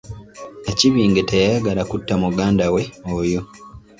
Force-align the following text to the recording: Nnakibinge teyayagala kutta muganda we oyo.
Nnakibinge 0.59 1.21
teyayagala 1.29 1.81
kutta 1.91 2.13
muganda 2.23 2.65
we 2.73 2.83
oyo. 3.17 3.41